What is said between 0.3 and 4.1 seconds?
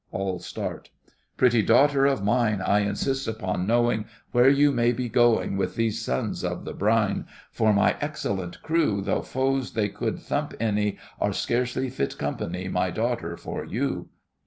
start.) Pretty daughter of mine, I insist upon knowing